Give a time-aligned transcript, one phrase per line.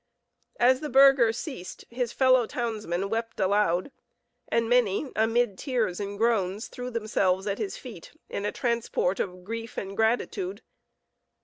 [0.59, 3.91] As the burgher ceased, his fellow townsmen wept aloud,
[4.47, 9.43] and many, amid tears and groans, threw themselves at his feet in a transport of
[9.43, 10.63] grief and gratitude.